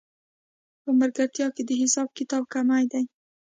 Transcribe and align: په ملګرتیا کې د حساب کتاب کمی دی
په 0.83 0.89
ملګرتیا 0.99 1.47
کې 1.55 1.63
د 1.65 1.71
حساب 1.81 2.07
کتاب 2.17 2.43
کمی 2.53 2.83
دی 2.91 3.03